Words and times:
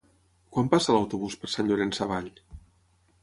Quan 0.55 0.69
passa 0.71 0.95
l'autobús 0.95 1.35
per 1.43 1.51
Sant 1.55 1.69
Llorenç 1.71 1.99
Savall? 2.01 2.31